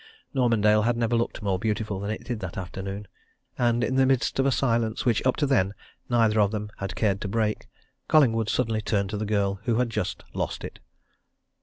Normandale 0.33 0.81
had 0.81 0.97
never 0.97 1.15
looked 1.15 1.43
more 1.43 1.59
beautiful 1.59 1.99
than 1.99 2.09
it 2.09 2.23
did 2.23 2.39
that 2.39 2.57
afternoon, 2.57 3.07
and 3.55 3.83
in 3.83 3.97
the 3.97 4.07
midst 4.07 4.39
of 4.39 4.47
a 4.47 4.51
silence 4.51 5.05
which 5.05 5.23
up 5.27 5.35
to 5.35 5.45
then 5.45 5.75
neither 6.09 6.39
of 6.41 6.49
them 6.49 6.71
had 6.77 6.95
cared 6.95 7.21
to 7.21 7.27
break, 7.27 7.67
Collingwood 8.07 8.49
suddenly 8.49 8.81
turned 8.81 9.11
to 9.11 9.17
the 9.17 9.27
girl 9.27 9.59
who 9.65 9.75
had 9.75 9.91
just 9.91 10.23
lost 10.33 10.63
it. 10.63 10.79